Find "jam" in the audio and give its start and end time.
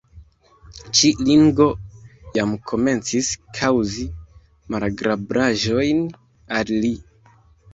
2.39-2.55